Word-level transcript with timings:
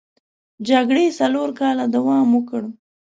جګړې 0.69 1.05
څلور 1.19 1.49
کاله 1.59 1.85
دوام 1.95 2.27
وکړ. 2.33 2.63